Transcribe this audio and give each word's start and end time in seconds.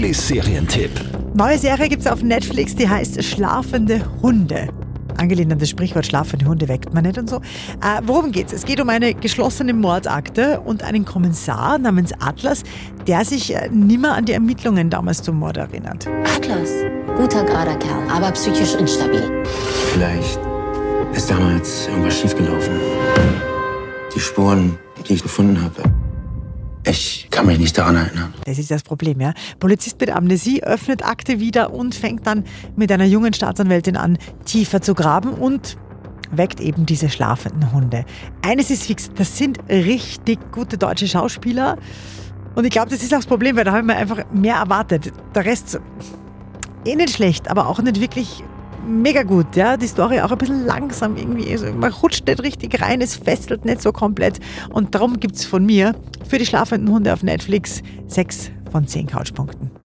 Willis 0.00 0.28
Serientipp. 0.28 0.92
Neue 1.34 1.58
Serie 1.58 1.88
gibt 1.88 2.02
es 2.02 2.06
auf 2.06 2.22
Netflix, 2.22 2.72
die 2.76 2.88
heißt 2.88 3.20
Schlafende 3.24 4.00
Hunde. 4.22 4.68
Angelehnt 5.16 5.52
an 5.52 5.58
das 5.58 5.70
Sprichwort 5.70 6.06
schlafende 6.06 6.46
Hunde 6.46 6.68
weckt 6.68 6.94
man 6.94 7.02
nicht 7.02 7.18
und 7.18 7.28
so. 7.28 7.38
Äh, 7.38 8.00
worum 8.04 8.30
geht's? 8.30 8.52
Es 8.52 8.64
geht 8.64 8.80
um 8.80 8.88
eine 8.90 9.12
geschlossene 9.12 9.74
Mordakte 9.74 10.60
und 10.60 10.84
einen 10.84 11.04
Kommissar 11.04 11.78
namens 11.78 12.12
Atlas, 12.20 12.62
der 13.08 13.24
sich 13.24 13.52
äh, 13.52 13.68
nimmer 13.72 14.14
an 14.14 14.24
die 14.24 14.34
Ermittlungen 14.34 14.88
damals 14.88 15.20
zum 15.20 15.40
Mord 15.40 15.56
erinnert. 15.56 16.06
Atlas, 16.32 16.70
guter 17.16 17.42
gerader 17.42 17.74
Kerl, 17.74 18.08
aber 18.08 18.30
psychisch 18.30 18.76
instabil. 18.76 19.42
Vielleicht 19.92 20.38
ist 21.12 21.28
damals 21.28 21.88
irgendwas 21.88 22.20
schiefgelaufen. 22.20 22.74
Die 24.14 24.20
Spuren, 24.20 24.78
die 25.08 25.14
ich 25.14 25.24
gefunden 25.24 25.60
habe, 25.60 25.82
ich 26.86 27.17
kann 27.38 27.46
mich 27.46 27.60
nicht 27.60 27.78
daran 27.78 27.94
erinnern. 27.94 28.34
Das 28.46 28.58
ist 28.58 28.68
das 28.72 28.82
Problem, 28.82 29.20
ja. 29.20 29.32
Polizist 29.60 30.00
mit 30.00 30.10
Amnesie 30.10 30.64
öffnet 30.64 31.04
Akte 31.04 31.38
wieder 31.38 31.72
und 31.72 31.94
fängt 31.94 32.26
dann 32.26 32.42
mit 32.74 32.90
einer 32.90 33.04
jungen 33.04 33.32
Staatsanwältin 33.32 33.96
an, 33.96 34.18
tiefer 34.44 34.82
zu 34.82 34.92
graben 34.92 35.34
und 35.34 35.76
weckt 36.32 36.58
eben 36.60 36.84
diese 36.84 37.08
schlafenden 37.08 37.72
Hunde. 37.72 38.04
Eines 38.42 38.70
ist 38.70 38.86
fix, 38.86 39.12
das 39.14 39.38
sind 39.38 39.60
richtig 39.68 40.50
gute 40.50 40.78
deutsche 40.78 41.06
Schauspieler. 41.06 41.78
Und 42.56 42.64
ich 42.64 42.72
glaube, 42.72 42.90
das 42.90 43.04
ist 43.04 43.14
auch 43.14 43.18
das 43.18 43.26
Problem, 43.26 43.54
weil 43.54 43.62
da 43.62 43.70
haben 43.70 43.86
wir 43.86 43.96
einfach 43.96 44.24
mehr 44.32 44.56
erwartet. 44.56 45.12
Der 45.32 45.44
Rest 45.44 45.78
eh 46.84 46.96
nicht 46.96 47.10
schlecht, 47.10 47.48
aber 47.48 47.68
auch 47.68 47.80
nicht 47.80 48.00
wirklich 48.00 48.42
mega 48.84 49.22
gut, 49.22 49.54
ja. 49.54 49.76
Die 49.76 49.86
Story 49.86 50.20
auch 50.20 50.32
ein 50.32 50.38
bisschen 50.38 50.66
langsam 50.66 51.16
irgendwie. 51.16 51.52
Also 51.52 51.72
man 51.72 51.92
rutscht 51.92 52.26
nicht 52.26 52.42
richtig 52.42 52.82
rein, 52.82 53.00
es 53.00 53.14
fesselt 53.14 53.64
nicht 53.64 53.80
so 53.80 53.92
komplett. 53.92 54.40
Und 54.70 54.96
darum 54.96 55.20
gibt 55.20 55.36
es 55.36 55.44
von 55.44 55.64
mir 55.64 55.94
für 56.28 56.38
die 56.38 56.46
schlafenden 56.46 56.92
Hunde 56.92 57.12
auf 57.12 57.22
Netflix 57.22 57.82
sechs 58.06 58.50
von 58.70 58.86
zehn 58.86 59.06
Couchpunkten. 59.06 59.70